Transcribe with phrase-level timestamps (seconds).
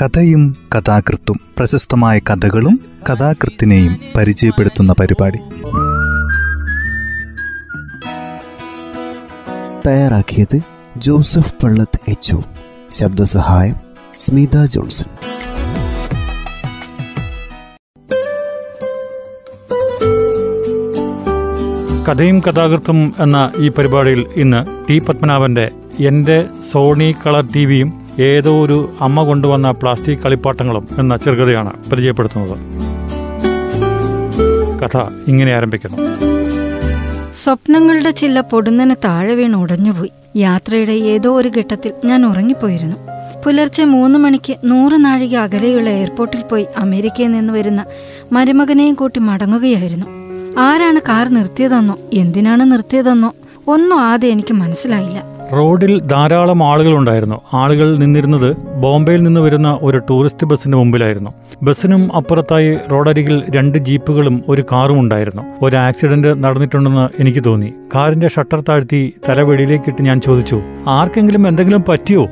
[0.00, 2.80] കഥയും കഥാകൃത്തും പ്രശസ്തമായ കഥകളും
[3.10, 5.38] കഥാകൃത്തിനെയും പരിചയപ്പെടുത്തുന്ന പരിപാടി.
[9.86, 10.60] തയ്യാറാക്കിയത്
[10.96, 12.36] ജോസഫ് പള്ളത്ത് എച്ച്
[12.90, 13.76] ശബ്ദസഹായം
[14.16, 15.08] സ്മിത ജോൺസൺ.
[22.04, 25.70] കഥയും കഥാകൃത്തും എന്ന ഈ പരിപാടിയിൽ ഇന്ന് ടി പത്മനാഭന്റെ
[26.00, 32.58] എന്റെ സോണി കളർ ടി വിയും ഏതോ ഒരു അമ്മ കൊണ്ടുവന്ന പ്ലാസ്റ്റിക് കളിപ്പാട്ടങ്ങളും എന്ന ചെറുകഥയാണ് പരിചയപ്പെടുത്തുന്നത്.
[34.80, 34.96] കഥ
[35.28, 35.98] ഇങ്ങനെ ആരംഭിക്കുന്നു.
[37.34, 40.10] സ്വപ്നങ്ങളുടെ ചില്ല പൊടുന്നനെ താഴെ വീണ് ഉടഞ്ഞുപോയി.
[40.36, 42.96] യാത്രയുടെ ഏതോ ഒരു ഘട്ടത്തിൽ ഞാൻ ഉറങ്ങിപ്പോയിരുന്നു.
[43.44, 47.84] പുലർച്ചെ മൂന്ന് മണിക്ക് നൂറ് നാഴിക അകലെയുള്ള എയർപോർട്ടിൽ പോയി അമേരിക്കയിൽ നിന്ന് വരുന്ന
[48.32, 50.06] മരുമകനെയും കൂട്ടി മടങ്ങുകയായിരുന്നു.
[50.58, 53.34] ആരാണ് കാർ നിർത്തിയതെന്നോ എന്തിനാണ് നിർത്തിയതെന്നോ
[53.68, 55.31] ഒന്നും ആദ്യം എനിക്ക് മനസ്സിലായില്ല.
[55.54, 61.30] റോഡിൽ ധാരാളം ആളുകളുണ്ടായിരുന്നു ആളുകൾ നിന്നിരുന്നത് ബോംബെയിൽ നിന്ന് വരുന്ന ഒരു ടൂറിസ്റ്റ് ബസ്സിന് മുമ്പിലായിരുന്നു.
[61.62, 65.42] ബസ്സിനും അപ്പുറത്തായി റോഡരികിൽ രണ്ട് ജീപ്പുകളും ഒരു കാറും ഉണ്ടായിരുന്നു.
[65.62, 67.72] ഒരു ആക്സിഡന്റ് നടന്നിട്ടുണ്ടെന്ന് എനിക്ക് തോന്നി.
[67.94, 72.24] കാറിന്റെ ഷട്ടർ താഴ്ത്തി തല വെളിയിലേക്കിട്ട് ഞാൻ ചോദിച്ചു ആർക്കെങ്കിലും എന്തെങ്കിലും പറ്റിയോ?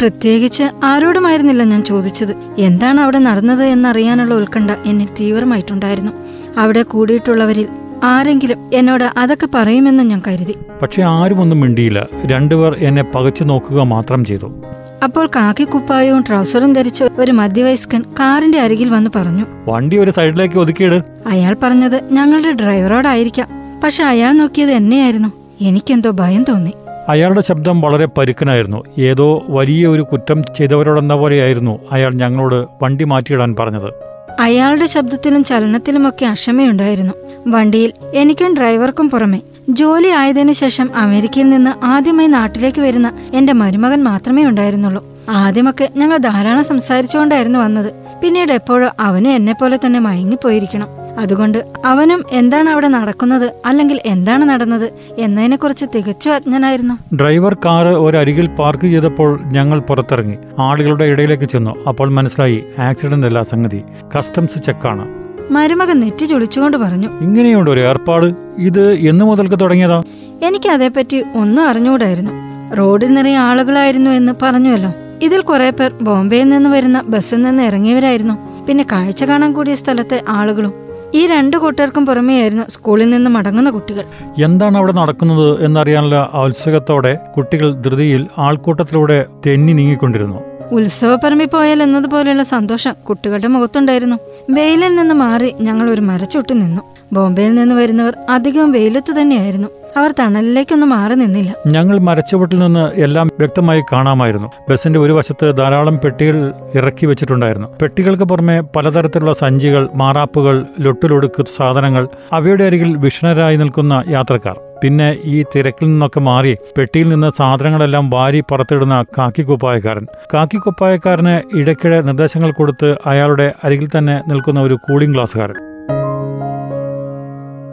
[0.00, 2.32] പ്രത്യേകിച്ച് ആരോടുമായിരുന്നില്ല ഞാൻ ചോദിച്ചത്.
[2.58, 6.12] എന്താണ് അവിടെ നടന്നത് എന്നറിയാനുള്ള ഉത്കണ്ഠ എന്നിൽ തീവ്രമായിട്ടുണ്ടായിരുന്നു.
[6.58, 7.66] അവിടെ കൂടിയിട്ടുള്ളവരിൽ
[8.04, 10.54] ആരെങ്കിലും എന്നോട് അതൊക്കെ പറയുമെന്ന് ഞാൻ കരുതി.
[10.82, 12.06] പക്ഷെ ആരും ഒന്നും മിണ്ടിയില്ല.
[12.26, 14.64] രണ്ടുപേർ എന്നെ പകച്ചു നോക്കുക മാത്രം ചെയ്തു.
[15.04, 21.02] അപ്പോൾ കാക്കിക്കുപ്പായവും ട്രൗസറും ധരിച്ച ഒരു മധ്യവയസ്കൻ കാറിന്റെ അരികിൽ വന്ന് പറഞ്ഞു വണ്ടി ഒരു സൈഡിലേക്ക് ഒതുക്കിയിട്.
[21.26, 23.48] അയാൾ പറഞ്ഞത് ഞങ്ങളുടെ ഡ്രൈവറോടായിരിക്കാം.
[23.84, 25.28] പക്ഷെ അയാൾ നോക്കിയത് എന്നെയായിരുന്നു.
[25.60, 26.72] എനിക്കെന്തോ ഭയം തോന്നി.
[27.08, 28.84] അയാളുടെ ശബ്ദം വളരെ പരുക്കനായിരുന്നു.
[28.98, 33.92] ഏതോ വലിയ ഒരു കുറ്റം ചെയ്തവരോടെന്ന പോലെയായിരുന്നു അയാൾ ഞങ്ങളോട് വണ്ടി മാറ്റിയിടാൻ പറഞ്ഞത്.
[34.40, 37.12] അയാളുടെ ശബ്ദത്തിലും ചലനത്തിലുമൊക്കെ അക്ഷമയുണ്ടായിരുന്നു.
[37.46, 44.44] വണ്ടിയിൽ എനിക്കും ഡ്രൈവർക്കും പുറമെ ജോലി ആയതിനു ശേഷം അമേരിക്കയിൽ നിന്ന് ആദ്യമായി നാട്ടിലേക്ക് വരുന്ന എന്റെ മരുമകൻ മാത്രമേ
[44.44, 45.04] ഉണ്ടായിരുന്നുള്ളൂ.
[45.30, 47.92] ആദ്യമൊക്കെ ഞങ്ങൾ ധാരാളം സംസാരിച്ചുകൊണ്ടായിരുന്നു വന്നത്.
[48.22, 50.86] പിന്നീട് എപ്പോഴും അവനും എന്നെ പോലെ തന്നെ മയങ്ങിപ്പോയിരിക്കണം.
[51.18, 57.16] അതുകൊണ്ട് അവനും എന്താണ് അവിടെ നടക്കുന്നത് അല്ലെങ്കിൽ എന്താണ് നടന്നത് എന്നതിനെക്കുറിച്ച് തികച്ചും അജ്ഞനായിരുന്നു.
[57.16, 60.36] ഡ്രൈവർ കാറ് ഒരരികിൽ പാർക്ക് ചെയ്തപ്പോൾ ഞങ്ങൾ പുറത്തിറങ്ങി.
[60.58, 61.84] ആളുകളുടെ ഇടയിലേക്ക് ചെന്നു.
[61.88, 63.82] അപ്പോൾ മനസ്സിലായി ആക്സിഡന്റ് അല്ല സംഗതി.
[64.18, 65.23] കസ്റ്റംസ് ചെക്കാണ്.
[65.50, 68.34] മരുമകൻ നെറ്റി ചൊളിച്ചുകൊണ്ട് പറഞ്ഞു ഇങ്ങനെയുണ്ട് ഒരു ഏർപ്പാട്.
[68.58, 70.02] ഇത് എന്നു മുതൽക്ക് തുടങ്ങിയതാ?
[70.42, 72.30] എനിക്ക് അതേപ്പറ്റി ഒന്നും അറിഞ്ഞുകൂടായിരുന്നു
[72.74, 74.92] റോഡിൽ നിറയെ ആളുകളായിരുന്നു എന്ന് പറഞ്ഞുവല്ലോ.
[75.22, 78.66] ഇതിൽ കുറെ പേർ ബോംബെയിൽ നിന്ന് വരുന്ന ബസ്സിൽ നിന്ന് ഇറങ്ങിയവരായിരുന്നു.
[78.66, 80.72] പിന്നെ കാഴ്ച കാണാൻ കൂടിയ സ്ഥലത്തെ ആളുകളും.
[81.14, 84.04] ഈ രണ്ടു കൂട്ടർക്കും പുറമേയായിരുന്നു സ്കൂളിൽ നിന്ന് മടങ്ങുന്ന കുട്ടികൾ.
[84.44, 90.53] എന്താണ് അവിടെ നടക്കുന്നത് എന്നറിയാനുള്ള ഔത്സുകത്തോടെ കുട്ടികൾ ധൃതിയിൽ ആൾക്കൂട്ടത്തിലൂടെ തെന്നി നീങ്ങിക്കൊണ്ടിരുന്നു.
[90.72, 94.16] ഉത്സവപ്പറമ്പിൽ പോയാൽ എന്നതുപോലെയുള്ള സന്തോഷം കുട്ടികളുടെ മുഖത്തുണ്ടായിരുന്നു.
[94.50, 96.82] വെയിലിൽ നിന്ന് മാറി ഞങ്ങൾ ഒരു മരച്ചുട്ടി നിന്നു.
[97.12, 99.68] ബോംബെയിൽ നിന്ന് വരുന്നവർ അധികം വെയിലത്ത് തന്നെയായിരുന്നു.
[99.96, 101.54] അവർ തണലിലേക്കൊന്നും മാറി നിന്നില്ല.
[101.66, 104.50] ഞങ്ങൾ മരച്ചുവട്ടിൽ നിന്ന് എല്ലാം വ്യക്തമായി കാണാമായിരുന്നു.
[104.70, 107.68] ബസിന്റെ ഒരു വശത്ത് ധാരാളം പെട്ടികൾ ഇറക്കി വെച്ചിട്ടുണ്ടായിരുന്നു.
[107.82, 114.56] പെട്ടികൾക്ക് പുറമെ പലതരത്തിലുള്ള സഞ്ചികൾ മാറാപ്പുകൾ ലൊട്ടിലൊടുക്ക് സാധനങ്ങൾ അവയുടെ അരികിൽ വിഷണരായി നിൽക്കുന്ന യാത്രക്കാർ.
[114.84, 122.96] പിന്നെ ഈ തിരക്കിൽ നിന്നൊക്കെ മാറി പെട്ടിയിൽ നിന്ന് സാധനങ്ങളെല്ലാം വാരി പുറത്തിടുന്ന കാക്കിക്കുപ്പായക്കാരൻ കാക്കിക്കുപ്പായക്കാരന് ഇടയ്ക്കിടെ നിർദ്ദേശങ്ങൾ കൊടുത്ത്
[123.06, 125.54] അയാളുടെ അരികിൽ തന്നെ നിൽക്കുന്ന ഒരു കൂളിംഗ് ഗ്ലാസ്സുകാരൻ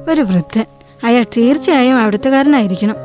[0.10, 0.66] ഒരു വൃദ്ധൻ.
[1.04, 2.96] അയാൾ തീർച്ചയായും അവിടുത്തുകാരനായിരിക്കണം.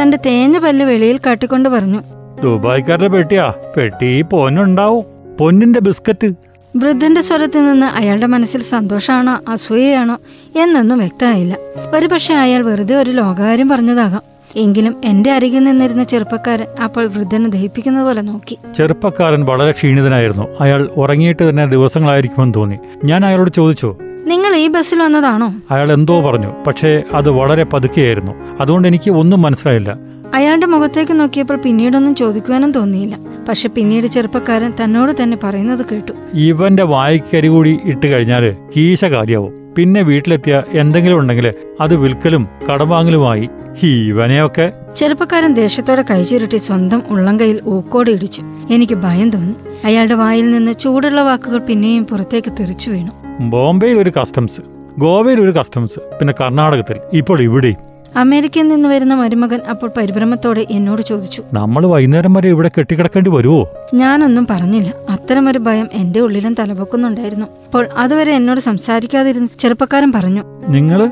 [0.00, 2.00] തന്റെ തേഞ്ഞ പല്ല് വെളിയിൽ കാട്ടിക്കൊണ്ട് പറഞ്ഞു.
[2.42, 3.52] ദുബായ്ക്കാരുടെ പെട്ടിയാ?
[3.76, 5.04] പെട്ടി പൊന്നുണ്ടാവും.
[5.40, 6.32] പൊന്നിന്റെ ബിസ്ക്കറ്റ്
[6.76, 10.18] വൃദ്ധന്റെ സ്വരത്തിൽ നിന്ന് അയാളുടെ മനസ്സിൽ സന്തോഷമാണോ അസൂയയാണോ
[10.56, 11.56] എന്നൊന്നും വ്യക്തമായില്ല.
[11.96, 14.20] ഒരുപക്ഷെ അയാൾ വെറുതെ ഒരു ലോകകാര്യം പറഞ്ഞതാകാം.
[14.56, 18.58] എങ്കിലും എന്റെ അരികിൽ നിന്നിരുന്ന ചെറുപ്പക്കാരൻ അപ്പോൾ വൃദ്ധനെ ദഹിപ്പിക്കുന്നത് പോലെ നോക്കി.
[18.76, 20.48] ചെറുപ്പക്കാരൻ വളരെ ക്ഷീണിതനായിരുന്നു.
[20.60, 22.78] അയാൾ ഉറങ്ങിയിട്ട് തന്നെ ദിവസങ്ങളായിരിക്കുമെന്ന് തോന്നി.
[23.04, 25.54] ഞാൻ അയാളോട് ചോദിച്ചു നിങ്ങൾ ഈ ബസ്സിൽ വന്നതാണോ?
[25.70, 28.32] അയാൾ എന്തോ പറഞ്ഞു പക്ഷേ അത് വളരെ പതുക്കെയായിരുന്നു.
[28.60, 29.96] അതുകൊണ്ട് എനിക്ക് ഒന്നും മനസ്സിലായില്ല.
[30.34, 33.18] അയാളുടെ മുഖത്തേക്ക് നോക്കിയപ്പോൾ പിന്നീടൊന്നും ചോദിക്കുവാനും തോന്നിയില്ല.
[33.48, 36.12] പക്ഷെ പിന്നീട് ചെറുപ്പക്കാരൻ തന്നോട് തന്നെ പറയുന്നത് കേട്ടു.
[36.34, 43.48] ഇവന്റെ വായിക്കരി കൂടി ഇട്ട് കഴിഞ്ഞാൽ കീശ കാര്യാവും പിന്നെ വീട്ടിലെത്തിയ എന്തെങ്കിലും ഉണ്ടെങ്കിൽ അത് വിൽക്കലും കടവാങ്ങലുമായി
[43.82, 44.72] ഇവനെയൊക്കെ.
[44.96, 48.42] ചെറുപ്പക്കാരൻ ദേഷ്യത്തോടെ കൈചുരുട്ടി സ്വന്തം ഉള്ളംകൈയിൽ ഊക്കോടെ ഇടിച്ചു.
[48.70, 49.54] എനിക്ക് ഭയം തോന്നി.
[49.84, 53.10] അയാളുടെ വായിൽ നിന്ന് ചൂടുള്ള വാക്കുകൾ പിന്നെയും പുറത്തേക്ക് തെറിച്ചു വീണു.
[53.40, 54.60] ബോംബെയിൽ ഒരു കസ്റ്റംസ്
[54.98, 57.95] ഗോവയിൽ ഒരു കസ്റ്റംസ് പിന്നെ കർണാടകത്തിൽ ഇപ്പോൾ ഇവിടെയും.
[58.16, 64.46] അമേരിക്കയിൽ നിന്ന് വരുന്ന മരുമകൻ അപ്പോൾ പരിഭ്രമത്തോടെ എന്നോട് ചോദിച്ചു നമ്മൾ വൈകുന്നേരം വരെ ഇവിടെ കെട്ടിക്കിടക്കേണ്ടി വരുമോ ഞാനൊന്നും
[64.50, 64.92] പറഞ്ഞില്ല.
[65.10, 67.46] അത്തരമൊരു ഭയം എന്റെ ഉള്ളിലും തലപൊക്കുന്നുണ്ടായിരുന്നു.
[67.66, 71.10] അപ്പോൾ അതുവരെ എന്നോട് സംസാരിക്കാതിരുന്ന ചെറുപ്പക്കാരൻ പറഞ്ഞു നിങ്ങൾ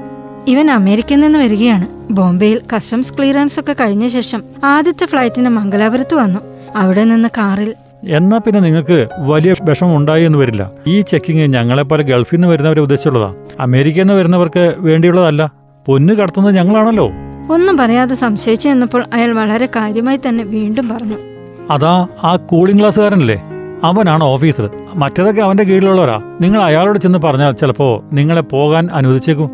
[0.49, 1.87] ഇവൻ അമേരിക്കയിൽ നിന്ന് വരികയാണ്.
[2.11, 6.41] ബോംബെയിൽ കസ്റ്റംസ് ക്ലിയറൻസ് ഒക്കെ കഴിഞ്ഞ ശേഷം ആദ്യത്തെ ഫ്ലൈറ്റിന് മംഗലാപുരത്ത് വന്നു.
[6.77, 7.75] അവിടെ നിന്ന് കാറിൽ
[8.09, 10.71] എന്നാ പിന്നെ നിങ്ങൾക്ക് വലിയ വിഷമം ഉണ്ടായി എന്ന് വരില്ല.
[10.87, 13.35] ഈ ചെക്കിങ് ഞങ്ങളെപ്പോലെ ഗൾഫിൽ നിന്ന് വരുന്നവരെ ഉദ്ദേശിച്ചുള്ളതാ.
[13.61, 15.64] അമേരിക്കയിൽ നിന്ന് വരുന്നവർക്ക് വേണ്ടിയുള്ളതല്ല.
[15.87, 17.11] പൊന്ന് കടത്തുന്നത് ഞങ്ങളാണല്ലോ.
[17.51, 21.17] ഒന്നും പറയാതെ സംശയിച്ചു എന്നപ്പോൾ അയാൾ വളരെ കാര്യമായി തന്നെ വീണ്ടും പറഞ്ഞു.
[21.71, 23.43] അതാ ആ കൂളിംഗ് ഗ്ലാസ്സുകാരനല്ലേ?
[23.85, 24.71] അവനാണ് ഓഫീസർ.
[24.95, 26.23] മറ്റേതൊക്കെ അവന്റെ കീഴിലുള്ളവരാ?
[26.41, 29.51] നിങ്ങൾ അയാളോട് ചെന്ന് പറഞ്ഞാൽ ചിലപ്പോ നിങ്ങളെ പോകാൻ അനുവദിച്ചേക്കും.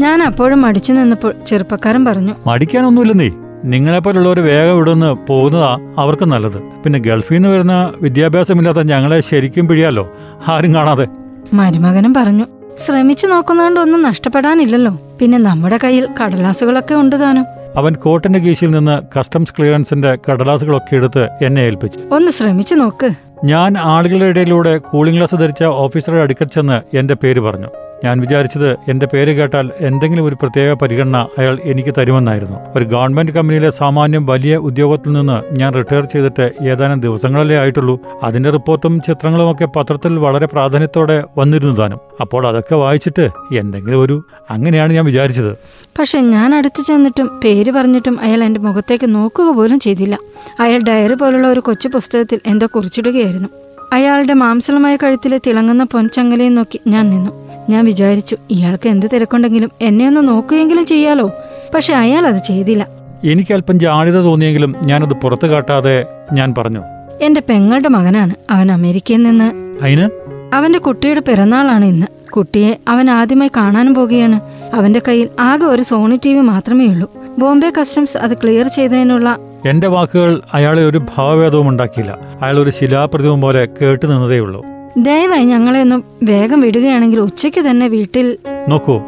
[0.00, 2.32] ഞാൻ അപ്പോഴും മടിച്ചു നിന്നപ്പോൾ ചെറുപ്പക്കാരൻ പറഞ്ഞു.
[2.46, 3.30] മടിക്കാനൊന്നുമില്ലെന്നേ.
[3.64, 6.58] നിങ്ങളെപ്പോലുള്ളവർ വേഗം ഇവിടുന്ന് പോകുന്നതാ അവർക്ക് നല്ലത്.
[6.58, 10.12] പിന്നെ ഗൾഫിൽ നിന്ന് വരുന്ന വിദ്യാഭ്യാസമില്ലാത്ത ഞങ്ങളെ ശരിക്കും പിഴിയാലോ?
[10.48, 11.06] ആരും കാണാതെ.
[11.54, 12.44] മരുമകനും പറഞ്ഞു.
[12.78, 14.98] ശ്രമിച്ചു നോക്കുന്നതുകൊണ്ട് ഒന്നും നഷ്ടപ്പെടാനില്ലല്ലോ.
[15.20, 17.46] പിന്നെ നമ്മുടെ കയ്യിൽ കടലാസുകളൊക്കെ ഉണ്ട് താനും.
[17.76, 22.00] അവൻ കോട്ടന്റെ കീശിൽ നിന്ന് കസ്റ്റംസ് ക്ലിയറൻസിന്റെ കടലാസുകളൊക്കെ എടുത്ത് എന്നെ ഏൽപ്പിച്ചു.
[22.14, 23.10] ഒന്ന് ശ്രമിച്ചു നോക്ക്.
[23.44, 27.66] ഞാൻ ആളുകളുടെ ഇടയിലൂടെ കൂളിംഗ് ഗ്ലാസ് ധരിച്ച ഓഫീസറുടെ അടുക്കൽ ചെന്ന് എന്റെ പേര് പറഞ്ഞു.
[28.04, 32.56] ഞാൻ വിചാരിച്ചത് എന്റെ പേര് കേട്ടാൽ എന്തെങ്കിലും ഒരു പ്രത്യേക പരിഗണന അയാൾ എനിക്ക് തരുമെന്നായിരുന്നു.
[32.76, 38.00] ഒരു ഗവൺമെന്റ് കമ്പനിയിലെ സാമാന്യം വലിയ ഉദ്യോഗത്തിൽ നിന്ന് ഞാൻ റിട്ടയർ ചെയ്തിട്ട് ഏതാനും ദിവസങ്ങളല്ലേ ആയിട്ടുള്ളൂ.
[38.22, 42.00] അതിന്റെ റിപ്പോർട്ടും ചിത്രങ്ങളും ഒക്കെ പത്രത്തിൽ വളരെ പ്രാധാന്യത്തോടെ വന്നിരുന്നു താനും.
[42.20, 45.56] അപ്പോൾ അതൊക്കെ വായിച്ചിട്ട് എന്തെങ്കിലും ഒരു അങ്ങനെയാണ് ഞാൻ വിചാരിച്ചത്.
[45.98, 50.18] പക്ഷെ ഞാൻ അടുത്ത് ചെന്നിട്ടും പേര് പറഞ്ഞിട്ടും അയാൾ എന്റെ മുഖത്തേക്ക് നോക്കുക പോലും ചെയ്തില്ല.
[50.60, 53.48] അയാൾ ഡയറി പോലുള്ള ഒരു കൊച്ചു പുസ്തകത്തിൽ എന്തോ കുറിച്ചിടുകയായിരുന്നു.
[53.92, 57.51] അയാളുടെ മാംസളമായ കഴുത്തിലെ തിളങ്ങുന്ന പൊൻചങ്ങലയും നോക്കി ഞാൻ നിന്നു.
[57.68, 61.30] ഞാൻ വിചാരിച്ചു ഇയാൾക്ക് എന്ത് തിരക്കുണ്ടെങ്കിലും എന്നെ ഒന്ന് നോക്കുകയെങ്കിലും ചെയ്യാലോ.
[61.74, 62.88] പക്ഷെ അയാൾ അത് ചെയ്തില്ല.
[63.24, 66.82] എനിക്ക് അല്പം ജാളിത തോന്നിയെങ്കിലും ഞാനത് പുറത്തു കാട്ടാതെ ഞാൻ പറഞ്ഞു.
[67.22, 68.34] എന്റെ പെങ്ങളുടെ മകനാണ്.
[68.50, 69.52] അവൻ അമേരിക്കയിൽ നിന്ന്.
[69.84, 70.08] അയിന്?
[70.54, 72.06] അവന്റെ കുട്ടിയുടെ പിറന്നാളാണ് ഇന്ന്.
[72.30, 74.40] കുട്ടിയെ അവൻ ആദ്യമായി കാണാനും പോകുകയാണ്.
[74.74, 77.12] അവന്റെ കയ്യിൽ ആകെ ഒരു സോണി ടി വി മാത്രമേ ഉള്ളൂ.
[77.38, 79.36] ബോംബെ കസ്റ്റംസ് അത് ക്ലിയർ ചെയ്തതിനുള്ള
[79.66, 82.18] എന്റെ വാക്കുകൾ അയാളെ ഒരു ഭാവഭേദവും ഉണ്ടാക്കിയില്ല.
[82.42, 84.64] അയാൾ ഒരു ശിലാപ്രതിമ പോലെ കേട്ടു നിന്നതേയുള്ളൂ
[84.98, 89.00] ദയവായി ഞങ്ങളെ ഒന്ന് വേഗം വിടുകയാണെങ്കിൽ ഉച്ചയ്ക്ക് തന്നെ വീട്ടിൽ നോക്കൂ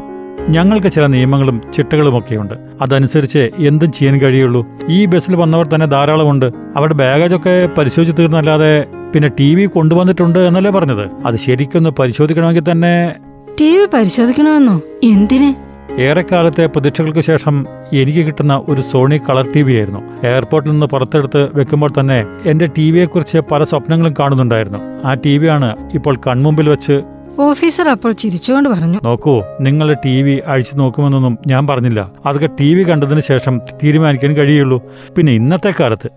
[0.49, 4.67] ഞങ്ങൾക്ക് ചില നിയമങ്ങളും ചിട്ടകളും ഒക്കെ ഉണ്ട് അതനുസരിച്ച് എന്തും ചെയ്യാൻ കഴിയുള്ളൂ.
[4.89, 10.39] ഈ ബസ്സിൽ വന്നവർ തന്നെ ധാരാളം ഉണ്ട് അവരുടെ ബാഗേജ് ഒക്കെ പരിശോധിച്ച് തീർന്നല്ലാതെ പിന്നെ ടി വി കൊണ്ടുവന്നിട്ടുണ്ട്
[10.39, 11.09] എന്നല്ലേ പറഞ്ഞത്?
[11.27, 13.17] അത് ശരിക്കൊന്ന് പരിശോധിക്കണമെങ്കിൽ തന്നെ
[13.61, 14.81] ടി വി പരിശോധിക്കണമെന്നോ?
[15.05, 15.55] എന്തിന്?
[15.99, 20.27] ഏറെക്കാലത്തെ പ്രതീക്ഷകൾക്ക് ശേഷം എനിക്ക് കിട്ടുന്ന ഒരു സോണി കളർ ടി വി ആയിരുന്നു.
[20.27, 24.79] എയർപോർട്ടിൽ നിന്ന് പുറത്തെടുത്ത് വെക്കുമ്പോൾ തന്നെ എന്റെ ടി വിയെക്കുറിച്ച് പല സ്വപ്നങ്ങളും കാണുന്നുണ്ടായിരുന്നു.
[25.05, 27.03] ആ ടി വിയാണ് ഇപ്പോൾ കൺമുമ്പിൽ വെച്ച്
[27.39, 28.99] ഓഫീസർ അപ്പോൾ ചിരിച്ചുകൊണ്ട് പറഞ്ഞു.
[29.05, 32.11] നോക്കൂ നിങ്ങൾ ടി വി അഴിച്ചു നോക്കുമെന്നൊന്നും ഞാൻ പറഞ്ഞില്ല.
[32.27, 34.83] അതൊക്കെ ടി വി കണ്ടതിന് ശേഷം തീരുമാനിക്കാൻ കഴിയുള്ളൂ.
[35.17, 36.11] പിന്നെ ഇന്നത്തെ കാലത്ത്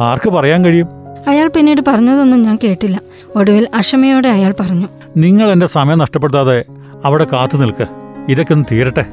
[0.00, 0.88] ആർക്ക് പറയാൻ കഴിയും?
[1.28, 3.00] അയാൾ പിന്നീട് പറഞ്ഞതൊന്നും ഞാൻ കേട്ടില്ല.
[3.36, 4.86] ഒടുവിൽ അക്ഷമയോടെ അയാൾ പറഞ്ഞു.
[5.16, 6.64] നിങ്ങൾ എന്റെ സമയം നഷ്ടപ്പെടുത്താതെ
[7.04, 7.99] അവിടെ കാത്തു നിൽക്ക്.
[8.28, 9.04] ഇതൊക്കെ ഒന്ന് തീരട്ടെ.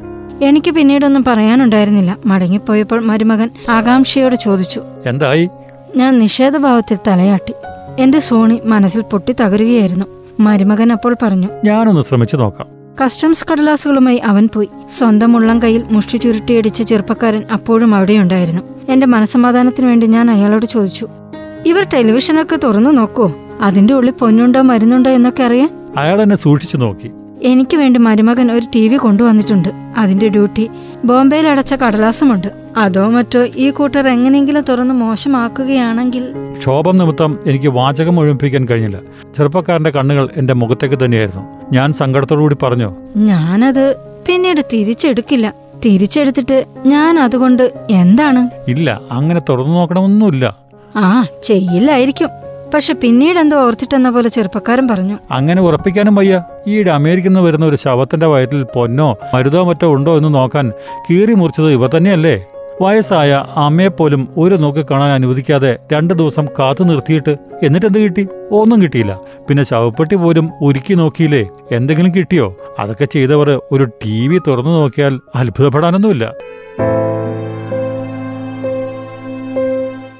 [0.42, 2.18] എനിക്ക് പിന്നീടൊന്നും പറയാനുണ്ടായിരുന്നില്ല.
[2.26, 4.82] മടങ്ങിപ്പോയപ്പോൾ മരുമകൻ ആകാംക്ഷയോട് ചോദിച്ചു.
[5.06, 5.50] എന്തായി?
[5.96, 7.54] ഞാൻ നിഷേധഭാവത്തിൽ തലയാട്ടി.
[8.00, 10.06] എന്റെ സോണി മനസ്സിൽ പൊട്ടി തകരുകയായിരുന്നു
[10.40, 12.68] മരുമകൻ അപ്പോൾ പറഞ്ഞു ഞാനൊന്ന് ശ്രമിച്ചു നോക്കാം.
[13.04, 14.70] കസ്റ്റംസ് കടലാസുകളുമായി അവൻ പോയി.
[14.90, 21.08] സ്വന്തം ഉള്ളം കയ്യിൽ മുഷ്ടി ചുരുട്ടിയടിച്ച ചെറുപ്പക്കാരൻ അപ്പോഴും അവിടെയുണ്ടായിരുന്നു എന്റെ മനസമാധാനത്തിന് വേണ്ടി ഞാൻ അയാളോട് ചോദിച്ചു
[21.66, 23.34] ഇവർ ടെലിവിഷനൊക്കെ തുറന്നു നോക്കുവോ?
[23.62, 25.70] അതിന്റെ ഉള്ളിൽ പൊന്നുണ്ടോ മരുന്നുണ്ടോ എന്നൊക്കെ അറിയാൻ?
[25.98, 27.12] അയാൾ എന്നെ സൂക്ഷിച്ചു നോക്കി.
[27.44, 29.70] എനിക്ക് വേണ്ടി മരുമകൻ ഒരു ടി വി കൊണ്ടുവന്നിട്ടുണ്ട്.
[29.98, 30.70] അതിന്റെ ഡ്യൂട്ടി.
[31.06, 32.48] ബോംബെയിൽ അടച്ച കടലാസമുണ്ട്.
[32.78, 36.34] അതോ മറ്റോ ഈ കൂട്ടർ എങ്ങനെയെങ്കിലും തുറന്ന് മോശമാക്കുകയാണെങ്കിൽ?
[36.60, 39.00] ക്ഷോഭം നിമിത്തം എനിക്ക് വാചകം ഒഴിപ്പിക്കാൻ കഴിഞ്ഞില്ല.
[39.38, 41.46] ചെറുപ്പക്കാരന്റെ കണ്ണുകൾ എന്റെ മുഖത്തേക്ക് തന്നെയായിരുന്നു.
[41.72, 43.96] ഞാൻ സങ്കടത്തോടുകൂടി പറഞ്ഞു ഞാനത്
[44.28, 45.54] പിന്നീട് തിരിച്ചെടുക്കില്ല.
[45.86, 48.72] തിരിച്ചെടുത്തിട്ട് ഞാൻ അതുകൊണ്ട് എന്താണ്?
[48.72, 50.58] ഇല്ല അങ്ങനെ തുറന്നു നോക്കണമൊന്നുമില്ല.
[50.96, 52.30] ആ ചെയ്യില്ലായിരിക്കും.
[52.74, 55.18] പക്ഷെ പിന്നീട് എന്തോ ഓർത്തിട്ടെന്ന പോലെ ചെറുപ്പക്കാരൻ പറഞ്ഞു.
[55.32, 56.44] അങ്ങനെ ഉറപ്പിക്കാനും വയ്യ.
[56.68, 60.72] ഈയിടെ അമേരിക്കയിൽ നിന്ന് വരുന്ന ഒരു ശവത്തിന്റെ വയറ്റിൽ പൊന്നോ മരുതോ മറ്റോ ഉണ്ടോ എന്ന് നോക്കാൻ
[61.10, 62.46] കീറി മുറിച്ചത് ഇവ തന്നെയല്ലേ?
[62.82, 68.28] വയസ്സായ അമ്മയെപ്പോലും ഒരു നോക്ക് കാണാൻ അനുവദിക്കാതെ രണ്ടു ദിവസം കാത്തു നിർത്തിയിട്ട് എന്നിട്ട് എന്ത് കിട്ടി?
[68.52, 69.20] ഒന്നും കിട്ടിയില്ല.
[69.50, 71.50] പിന്നെ ശവപ്പെട്ടി പോലും ഉരുക്കി നോക്കിയില്ലേ?
[71.72, 72.56] എന്തെങ്കിലും കിട്ടിയോ?
[72.80, 76.34] അതൊക്കെ ചെയ്തവർ ഒരു ടി വി തുറന്നു നോക്കിയാൽ അത്ഭുതപ്പെടാനൊന്നുമില്ല.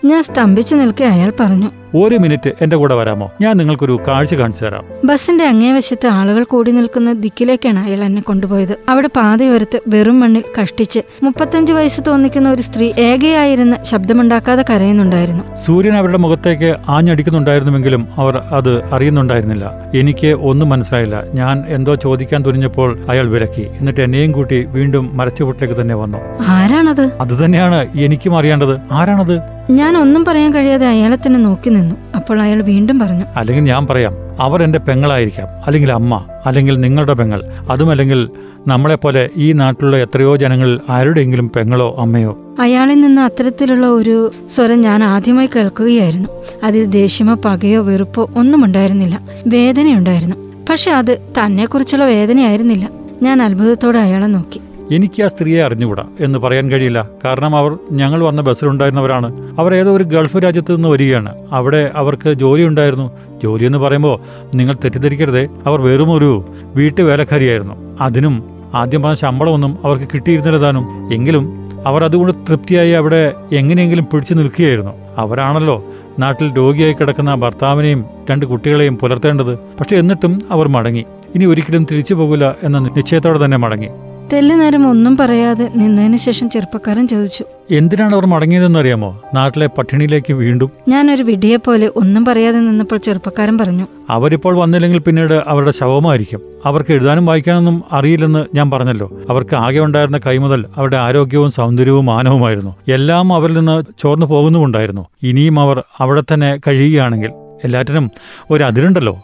[0.06, 1.70] ഞാൻ സ്തംഭിച്ചു നിൽക്കെ അയാൾ പറഞ്ഞു.
[1.96, 3.32] ഒരു മിനിറ്റ് എന്റെ കൂടെ വരാമോ?
[3.42, 4.84] ഞാൻ നിങ്ങൾക്കൊരു കാഴ്ച കാണിച്ചു തരാം.
[5.06, 8.78] ബസിന്റെ അങ്ങേവശത്ത് ആളുകൾ കൂടി നിൽക്കുന്ന ദിക്കിലേക്കാണ് അയാൾ എന്നെ കൊണ്ടുപോയത്.
[8.90, 15.56] അവിടെ പാതയോരത്ത് വെറും മണ്ണിൽ കഷ്ടിച്ച് മുപ്പത്തഞ്ച് വയസ്സ് തോന്നിക്കുന്ന ഒരു സ്ത്രീ ഏകയായിരുന്ന് ശബ്ദമുണ്ടാക്കാതെ കരയുന്നുണ്ടായിരുന്നു.
[15.66, 19.72] സൂര്യൻ അവരുടെ മുഖത്തേക്ക് ആഞ്ഞടിക്കുന്നുണ്ടായിരുന്നുവെങ്കിലും അവർ അത് അറിയുന്നുണ്ടായിരുന്നില്ല.
[19.96, 21.24] എനിക്ക് ഒന്നും മനസ്സിലായില്ല.
[21.34, 23.62] ഞാൻ എന്തോ ചോദിക്കാൻ തുനിഞ്ഞപ്പോൾ അയാൾ വിലക്കി.
[23.62, 26.18] എന്നിട്ട് എന്നെയും കൂട്ടി വീണ്ടും മരച്ചുവട്ടിലേക്ക് തന്നെ വന്നു.
[26.48, 27.12] ആരാണത്?
[27.20, 28.78] അത് തന്നെയാണ് എനിക്കും അറിയേണ്ടത്.
[28.92, 29.57] ആരാണത്?
[29.70, 31.96] ഞാൻ ഒന്നും പറയാൻ കഴിയാതെ അയാളെ തന്നെ നോക്കി നിന്നു.
[32.16, 37.44] അപ്പോൾ അയാൾ വീണ്ടും പറഞ്ഞു അല്ലെങ്കിൽ ഞാൻ പറയാം അവർ എന്റെ പെങ്ങളായിരിക്കാം അല്ലെങ്കിൽ അമ്മ അല്ലെങ്കിൽ നിങ്ങളുടെ പെങ്ങൾ
[37.70, 38.30] അതുമല്ലെങ്കിൽ
[38.68, 42.56] നമ്മളെപ്പോലെ ഈ നാട്ടിലുള്ള എത്രയോ ജനങ്ങൾ ആരുടെയെങ്കിലും പെങ്ങളോ അമ്മയോ.
[42.60, 46.30] അയാളിൽ നിന്ന് അത്തരത്തിലുള്ള ഒരു സ്വരം ഞാൻ ആദ്യമായി കേൾക്കുകയായിരുന്നു.
[46.64, 49.20] അതിൽ ദേഷ്യമോ പകയോ വെറുപ്പോ ഒന്നും ഉണ്ടായിരുന്നില്ല.
[49.48, 50.36] വേദനയുണ്ടായിരുന്നു.
[50.70, 52.90] പക്ഷെ അത് തന്നെക്കുറിച്ചുള്ള വേദനയായിരുന്നില്ല.
[53.22, 54.62] ഞാൻ അത്ഭുതത്തോടെ അയാളെ നോക്കി.
[54.92, 57.10] എനിക്ക് ആ സ്ത്രീയെ അറിഞ്ഞുകൂടാ എന്ന് പറയാൻ കഴിയില്ല.
[57.26, 59.56] കാരണം അവർ ഞങ്ങൾ വന്ന ബസ്സിലുണ്ടായിരുന്നവരാണ്.
[59.60, 61.36] അവർ ഏതോ ഒരു ഗൾഫ് രാജ്യത്ത് നിന്ന് വരികയാണ്.
[61.52, 63.12] അവിടെ അവർക്ക് ജോലി ഉണ്ടായിരുന്നു.
[63.44, 64.20] ജോലി എന്ന് പറയുമ്പോൾ
[64.56, 65.48] നിങ്ങൾ തെറ്റിദ്ധരിക്കരുതേ.
[65.66, 68.44] അവർ വെറും ഒരു വീട്ടു വേലക്കാരിയായിരുന്നു അതിനും
[68.76, 71.14] ആദ്യം പറഞ്ഞ ശമ്പളമൊന്നും അവർക്ക് കിട്ടിയിരുന്നില്ല താനും.
[71.14, 74.92] എങ്കിലും അവർ അതുകൊണ്ട് തൃപ്തിയായി അവിടെ എങ്ങനെയെങ്കിലും പിടിച്ചു നിൽക്കുകയായിരുന്നു.
[75.18, 75.86] അവരാണല്ലോ
[76.20, 79.56] നാട്ടിൽ രോഗിയായി കിടക്കുന്ന ഭർത്താവിനെയും രണ്ട് കുട്ടികളെയും പുലർത്തേണ്ടത്.
[79.56, 81.06] പക്ഷെ എന്നിട്ടും അവർ മടങ്ങി.
[81.36, 83.88] ഇനി ഒരിക്കലും തിരിച്ചു പോകില്ല എന്ന നിശ്ചയത്തോടെ തന്നെ മടങ്ങി.
[84.34, 89.22] തെല്ലു നേരം ഒന്നും പറയാതെ നിന്നതിന് ശേഷം ചെറുപ്പക്കാരൻ ചോദിച്ചു എന്തിനാണ് അവർ മടങ്ങിയതെന്ന് അറിയാമോ?
[89.34, 90.72] നാട്ടിലെ പട്ടിണിയിലേക്ക് വീണ്ടും.
[90.88, 96.42] ഞാനൊരു വിടിയെ പോലെ ഒന്നും പറയാതെ നിന്നപ്പോൾ ചെറുപ്പക്കാരൻ പറഞ്ഞു അവരിപ്പോൾ വന്നില്ലെങ്കിൽ പിന്നീട് അവരുടെ ശവമായിരിക്കും.
[96.66, 99.12] അവർക്ക് എഴുതാനും വായിക്കാനൊന്നും അറിയില്ലെന്ന് ഞാൻ പറഞ്ഞല്ലോ.
[99.30, 102.76] അവർക്ക് ആകെ ഉണ്ടായിരുന്ന കൈമുതൽ അവരുടെ ആരോഗ്യവും സൗന്ദര്യവും മാനവുമായിരുന്നു.
[102.88, 105.06] എല്ലാം അവരിൽ നിന്ന് ചോർന്നു പോകുന്നുമുണ്ടായിരുന്നു.
[105.24, 107.32] ഇനിയും അവർ അവിടെ തന്നെ കഴിയുകയാണെങ്കിൽ
[107.64, 108.12] എല്ലാറ്റിനും
[108.52, 109.22] ഒരു അതിരുണ്ടല്ലോ.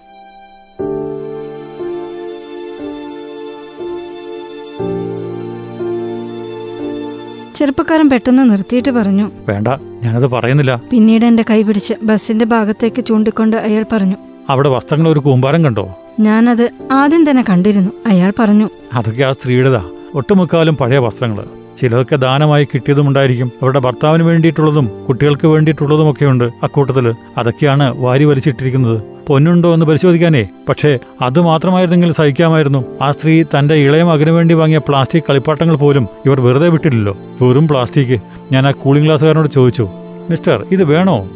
[7.63, 9.67] ചെറുപ്പക്കാരൻ പെട്ടെന്ന് നിർത്തിയിട്ട് പറഞ്ഞു വേണ്ട
[10.03, 10.81] ഞാനത് പറയുന്നില്ല.
[10.91, 14.17] പിന്നീട് എന്റെ കൈ പിടിച്ച് ബസിന്റെ ഭാഗത്തേക്ക് ചൂണ്ടിക്കൊണ്ട് അയാൾ പറഞ്ഞു
[14.49, 15.85] അവിടെ വസ്ത്രങ്ങൾ ഒരു കൂമ്പാരം കണ്ടോ?
[16.19, 19.81] ഞാനത് ആദ്യം തന്നെ കണ്ടിരുന്നു അയാൾ പറഞ്ഞു അതൊക്കെ ആ സ്ത്രീയുടെതാ.
[20.15, 21.45] ഒട്ടുമുക്കാലും പഴയ വസ്ത്രങ്ങൾ
[21.81, 23.47] ചിലതൊക്കെ ദാനമായി കിട്ടിയതുമുണ്ടായിരിക്കും.
[23.47, 26.43] അവരുടെ ഭർത്താവിന് വേണ്ടിയിട്ടുള്ളതും കുട്ടികൾക്ക് വേണ്ടിയിട്ടുള്ളതുമൊക്കെയുണ്ട്.
[26.63, 29.01] അക്കൂട്ടത്തിൽ അതൊക്കെയാണ് വാരി വലിച്ചിട്ടിരിക്കുന്നത്.
[29.27, 30.47] പൊന്നുണ്ടോ എന്ന് പരിശോധിക്കാനേ.
[30.69, 32.85] പക്ഷേ അത് മാത്രമായിരുന്നെങ്കിൽ സഹിക്കാമായിരുന്നു.
[33.01, 37.17] ആ സ്ത്രീ തന്റെ ഇളയ മകന് വേണ്ടി വാങ്ങിയ പ്ലാസ്റ്റിക് കളിപ്പാട്ടങ്ങൾ പോലും ഇവർ വെറുതെ വിട്ടില്ലല്ലോ.
[37.41, 38.19] വെറും പ്ലാസ്റ്റിക്.
[38.51, 39.89] ഞാൻ ആ കൂളിംഗ് ഗ്ലാസ്സുകാരനോട് ചോദിച്ചു
[40.29, 41.27] മിസ്റ്റർ ഇത് വേണോ?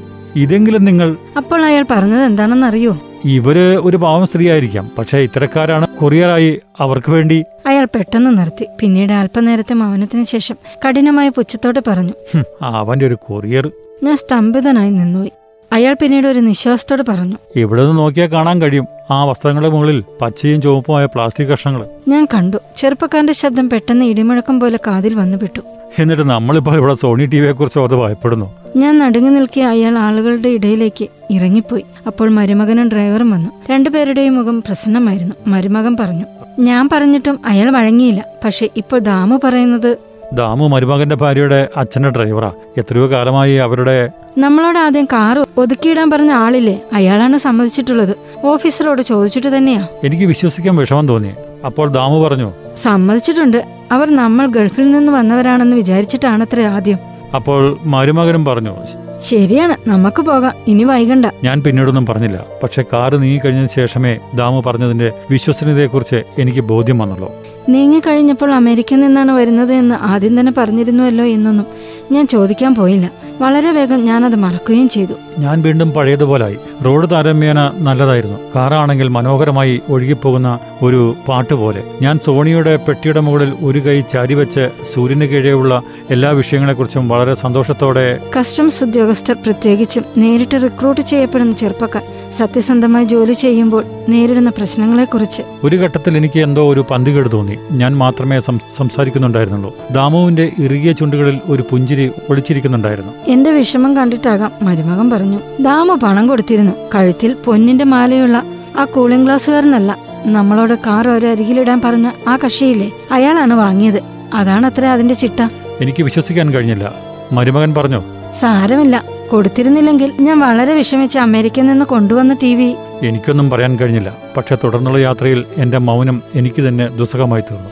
[0.44, 2.94] ഇതെങ്കിലും നിങ്ങൾ അപ്പോൾ അയാൾ പറഞ്ഞത് എന്താണെന്ന് അറിയോ
[3.25, 8.65] ഇവർ ഒരു പാവം സ്ത്രീ ആയിരിക്കാം പക്ഷേ ഇത്തരക്കാരാണ് കൊറിയറായി അവർക്ക് വേണ്ടി അയാൾ പെട്ടെന്ന് നിർത്തി.
[8.79, 13.65] പിന്നീട് അല്പനേരത്തെ മൗനത്തിന് ശേഷം കഠിനമായ പുച്ഛത്തോടെ പറഞ്ഞു ഹും, അവന്റെ ഒരു കൊറിയർ.
[14.03, 15.32] ഞാൻ സ്തംഭിതനായി നിന്നുപോയി.
[15.72, 21.06] അയാൾ പിന്നീട് ഒരു നിശ്വാസത്തോടെ പറഞ്ഞു ഇവിടെ നിന്ന് നോക്കിയാൽ കാണാൻ കഴിയും ആ വസ്ത്രങ്ങളുടെ മുകളിൽ പച്ചയും ചുവപ്പുമായ
[21.06, 21.82] പ്ലാസ്റ്റിക് കഷ്ണങ്ങൾ.
[22.08, 22.58] ഞാൻ കണ്ടു.
[22.77, 25.62] ചെറുപ്പക്കാരന്റെ ശബ്ദം പെട്ടെന്ന് ഇടിമുഴക്കം പോലെ കാതിൽ വന്നുപെട്ടു.
[26.00, 28.53] എന്നിട്ട് നമ്മളിപ്പോൾ ഇവിടെ സോണി ടി വിയെ കുറിച്ച് ഓർത്ത് ഭയപ്പെടുന്നു.
[28.75, 31.86] ഞാൻ നടുങ്ങി നിൽക്കിയ അയാൾ ആളുകളുടെ ഇടയിലേക്ക് ഇറങ്ങിപ്പോയി.
[32.08, 33.50] അപ്പോൾ മരുമകനും ഡ്രൈവറും വന്നു.
[33.72, 35.36] രണ്ടുപേരുടെയും മുഖം പ്രസന്നമായിരുന്നു.
[35.48, 36.25] മരുമകൻ പറഞ്ഞു
[36.60, 38.25] ഞാൻ പറഞ്ഞിട്ടും അയാൾ വഴങ്ങിയില്ല.
[38.46, 39.98] പക്ഷെ ഇപ്പോൾ ദാമു പറയുന്നത്
[40.34, 42.51] ദാമു മരുമകന്റെ ഭാര്യയുടെ അച്ഛന്റെ ഡ്രൈവറാ.
[42.77, 46.82] എത്രയോ കാലമായി അവരുടെ നമ്മളോട് ആദ്യം കാർ ഒതുക്കിയിടാൻ പറഞ്ഞ ആളില്ലേ?
[46.94, 48.15] അയാളാണ് സമ്മതിച്ചിട്ടുള്ളത്.
[48.46, 49.88] ഓഫീസറോട് ചോദിച്ചിട്ട് തന്നെയാ.
[50.03, 51.32] എനിക്ക് വിശ്വസിക്കാൻ വിഷമം തോന്നി.
[51.65, 53.60] അപ്പോൾ ദാമു പറഞ്ഞു സമ്മതിച്ചിട്ടുണ്ട്.
[53.91, 57.00] അവർ നമ്മൾ ഗൾഫിൽ നിന്ന് വന്നവരാണെന്ന് വിചാരിച്ചിട്ടാണത്രേ ആദ്യം.
[57.36, 58.74] അപ്പോൾ മരുമകനും പറഞ്ഞു
[59.22, 61.25] ശരിയാണ് നമുക്ക് പോകാം ഇനി വൈകണ്ട.
[61.43, 67.29] ഞാൻ പിന്നീടൊന്നും പറഞ്ഞില്ല പക്ഷെ കാറ് നീങ്ങിക്കഴിഞ്ഞതിന് ശേഷമേ ദാമു പറഞ്ഞതിന്റെ വിശ്വസനീയതയെക്കുറിച്ച് എനിക്ക് ബോധ്യം വന്നുള്ളൂ.
[67.69, 71.65] നീങ്ങിക്കഴിഞ്ഞപ്പോൾ അമേരിക്കയിൽ നിന്നാണ് വരുന്നത് എന്ന് ആദ്യം തന്നെ പറഞ്ഞിരുന്നുവല്ലോ എന്നൊന്നും
[72.12, 73.12] ഞാൻ ചോദിക്കാൻ പോയില്ല.
[73.41, 75.15] വളരെ വേഗം ഞാൻ അത് മറക്കുകയും ചെയ്തു.
[75.39, 76.57] ഞാൻ വീണ്ടും പഴയതുപോലായി.
[76.86, 78.38] റോഡ് താരമ്യേന നല്ലതായിരുന്നു.
[78.55, 85.81] കാറാണെങ്കിൽ മനോഹരമായി ഒഴുകിപ്പോകുന്ന ഒരു പാട്ട് പോലെ ഞാൻ സോണിയുടെ പെട്ടിയുടെ മുകളിൽ ഒരു കൈ ചാരിവെച്ച് സൂര്യന് കീഴെയുള്ള
[86.09, 92.03] എല്ലാ വിഷയങ്ങളെക്കുറിച്ചും വളരെ സന്തോഷത്തോടെ കസ്റ്റംസ് ഉദ്യോഗസ്ഥർ പ്രത്യേകിച്ചും നേരിട്ട് റിക്രൂട്ട് ചെയ്യപ്പെടുന്ന ചെറുപ്പക്കാർ
[92.34, 95.43] സത്യസന്ധമായി ജോലി ചെയ്യുമ്പോൾ നേരിടുന്ന പ്രശ്നങ്ങളെക്കുറിച്ച്.
[95.63, 97.57] ഒരു ഘട്ടത്തിൽ എനിക്ക് എന്തോ ഒരു പന്തികേട് തോന്നി.
[97.72, 98.39] ഞാൻ മാത്രമേ
[98.77, 99.75] സംസാരിക്കുന്നുണ്ടായിരുന്നുള്ളൂ.
[99.91, 103.13] ദാമുവിന്റെ ഇറുകിയ ചുണ്ടുകളിൽ ഒരു പുഞ്ചിരി ഒളിച്ചിരിക്കുന്നുണ്ടായിരുന്നു.
[103.27, 106.72] എന്റെ വിഷമം കണ്ടിട്ടാകാം മരുമകൻ പറഞ്ഞു ദാമു പണം കൊടുത്തിരുന്നു.
[106.96, 108.43] കഴുത്തിൽ പൊന്നിന്റെ മാലയുള്ള
[108.77, 112.91] ആ കൂളിംഗ് ഗ്ലാസ്സുകാരനല്ല നമ്മളോട് കാർ ഒരരികിലിടാൻ പറഞ്ഞ ആ കക്ഷിയില്ലേ?
[113.12, 114.03] അയാളാണ് വാങ്ങിയത്.
[114.34, 115.50] അതാണ് അത്ര അതിന്റെ ചിട്ട.
[115.81, 116.93] എനിക്ക് വിശ്വസിക്കാൻ കഴിഞ്ഞില്ല.
[117.31, 118.03] മരുമകൻ പറഞ്ഞു
[118.39, 119.16] സാരമില്ല.
[119.31, 122.75] കൊടുത്തിരുന്നില്ലെങ്കിൽ ഞാൻ വളരെ വിഷമിച്ച് അമേരിക്കയിൽ നിന്ന് കൊണ്ടുവന്ന ടി വി.
[123.07, 124.17] എനിക്കൊന്നും പറയാൻ കഴിഞ്ഞില്ല.
[124.38, 127.69] പക്ഷെ തുടർന്നുള്ള യാത്രയിൽ എന്റെ മൗനം എനിക്ക് തന്നെ ദുസ്സഹമായി തീർന്നു.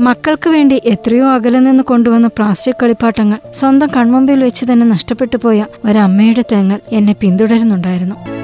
[0.00, 6.44] മക്കൾക്ക് വേണ്ടി എത്രയോ അകലെ നിന്ന് കൊണ്ടുവന്ന പ്ലാസ്റ്റിക് കളിപ്പാട്ടങ്ങൾ സ്വന്തം കൺമുമ്പിൽ വെച്ച് തന്നെ നഷ്ടപ്പെട്ടു പോയ ഒരമ്മയുടെ
[6.52, 8.37] തേങ്ങൽ എന്നെ പിന്തുടരുന്നുണ്ടായിരുന്നു.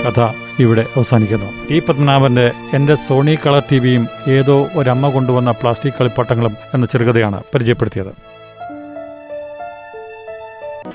[0.00, 0.20] കഥ
[0.58, 1.46] ഇവിടെ അവസാനിക്കുന്നു.
[1.70, 8.12] ടി പത്മനാഭന്റെ എന്റെ സോണി കളർ ടിവിയും ഏതോ ഒരമ്മ കൊണ്ടുവന്ന പ്ലാസ്റ്റിക് കളിപ്പാട്ടങ്ങളും എന്ന ചെറുകഥയാണ് പരിചയപ്പെടുത്തിയത്.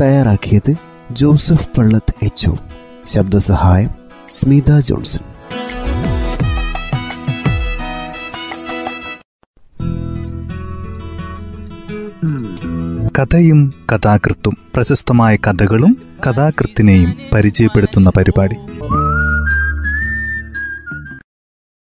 [0.02, 0.76] തയ്യാറാക്കിയത്
[1.12, 2.52] ജോസഫ് പള്ളത്ത് എച്ച്
[3.06, 3.90] ശബ്ദസഹായം
[4.32, 5.22] സ്മിത ജോൺസൺ.
[13.20, 18.56] കഥയും കഥാകൃത്തും പ്രശസ്തമായ കഥകളും കഥാകൃത്തിനെയും പരിചയപ്പെടുത്തുന്ന പരിപാടി.